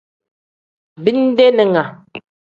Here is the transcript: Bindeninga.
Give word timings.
Bindeninga. 1.03 1.83